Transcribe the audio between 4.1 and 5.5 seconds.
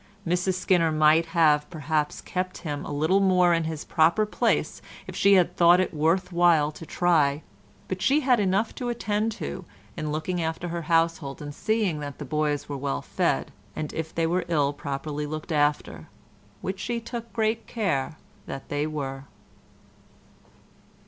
place if she